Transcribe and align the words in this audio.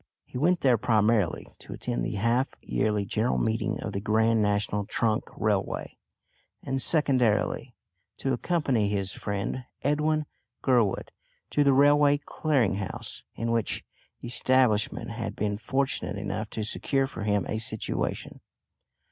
He 0.25 0.35
went 0.35 0.61
there 0.61 0.79
primarily 0.79 1.45
to 1.59 1.73
attend 1.73 2.03
the 2.03 2.15
half 2.15 2.55
yearly 2.59 3.05
general 3.05 3.37
meeting 3.37 3.79
of 3.83 3.91
the 3.93 4.01
Grand 4.01 4.41
National 4.41 4.83
Trunk 4.83 5.25
Railway, 5.37 5.95
and 6.63 6.81
secondarily, 6.81 7.75
to 8.17 8.33
accompany 8.33 8.89
his 8.89 9.11
friend 9.13 9.63
Edwin 9.83 10.25
Gurwood 10.63 11.09
to 11.51 11.63
the 11.63 11.71
Railway 11.73 12.17
Clearing 12.17 12.77
House, 12.77 13.21
in 13.35 13.51
which 13.51 13.85
establishment 14.23 15.11
he 15.11 15.17
had 15.21 15.35
been 15.35 15.55
fortunate 15.59 16.17
enough 16.17 16.49
to 16.49 16.63
secure 16.63 17.05
for 17.05 17.21
him 17.21 17.45
a 17.47 17.59
situation. 17.59 18.39